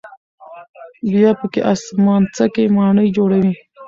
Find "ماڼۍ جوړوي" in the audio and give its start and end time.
2.75-3.53